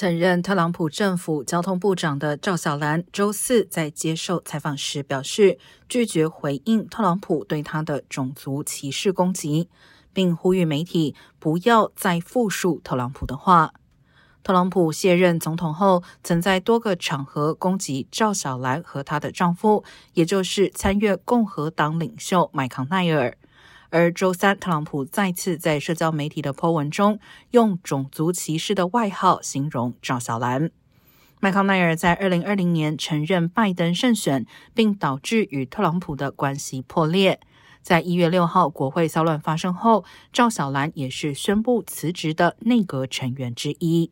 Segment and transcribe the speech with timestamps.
[0.00, 5.58] 曾任特朗普政府交通部长的赵小兰周四在接受采访时表示，
[5.90, 9.68] 拒绝回应特朗普对他的种族歧视攻击，
[10.14, 13.74] 并呼吁媒体不要再复述特朗普的话。
[14.42, 23.36] 特朗普卸任总统后，曾在多个场合攻击赵小兰和她的丈夫，也就是参阅共和党领袖麦康奈尔。
[23.90, 27.18] 而周三，特朗普再次在社交媒体的 po 文中，
[27.50, 30.70] 用种族歧视的外号形容赵小兰。
[31.40, 37.40] 麦康奈尔在二零二零年承认拜登胜选，并导致与特朗普的关系破裂。
[37.82, 44.10] 在一月六号国会骚乱发生后，赵小兰也是宣布辞职的内阁成员之一。